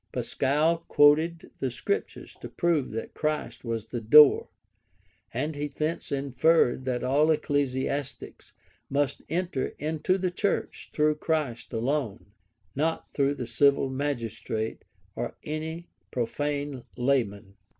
Pascal 0.11 0.79
quoted 0.87 1.51
the 1.59 1.69
Scriptures 1.69 2.35
to 2.41 2.49
prove 2.49 2.89
that 2.89 3.13
Christ 3.13 3.63
was 3.63 3.85
the 3.85 4.01
door; 4.01 4.49
and 5.31 5.53
he 5.55 5.67
thence 5.67 6.11
inferred 6.11 6.85
that 6.85 7.03
all 7.03 7.29
ecclesiastics 7.29 8.53
must 8.89 9.21
enter 9.29 9.67
into 9.77 10.17
the 10.17 10.31
church 10.31 10.89
through 10.91 11.17
Christ 11.17 11.71
alone, 11.71 12.31
not 12.75 13.13
through 13.13 13.35
the 13.35 13.45
civil 13.45 13.91
magistrate, 13.91 14.85
or 15.15 15.35
any 15.43 15.87
profane 16.09 16.83
laymen. 16.97 17.53